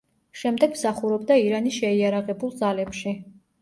[0.43, 3.19] შემდეგ მსახურობდა ირანის შეიარაღებულ ძალებში.